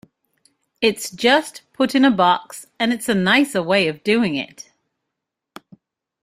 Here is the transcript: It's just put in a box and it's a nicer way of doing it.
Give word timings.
It's 0.81 1.11
just 1.11 1.61
put 1.73 1.93
in 1.93 2.03
a 2.03 2.09
box 2.09 2.65
and 2.79 2.91
it's 2.91 3.07
a 3.07 3.13
nicer 3.13 3.61
way 3.61 3.87
of 3.87 4.03
doing 4.03 4.33
it. 4.33 4.71